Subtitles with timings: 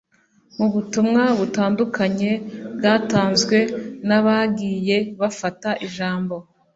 [0.57, 2.31] Mu butumwa butandukanye
[2.75, 3.57] bwatanzwe
[4.07, 6.35] n’abagiye bafata ijambo